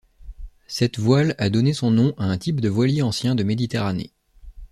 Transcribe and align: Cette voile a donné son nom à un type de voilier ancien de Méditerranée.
Cette 0.65 0.97
voile 0.97 1.35
a 1.37 1.51
donné 1.51 1.73
son 1.73 1.91
nom 1.91 2.15
à 2.17 2.23
un 2.23 2.37
type 2.39 2.59
de 2.59 2.69
voilier 2.69 3.03
ancien 3.03 3.35
de 3.35 3.43
Méditerranée. 3.43 4.11